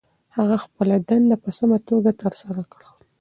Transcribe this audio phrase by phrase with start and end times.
[0.35, 2.89] هغه خپله دنده په سمه توګه ترسره کړه.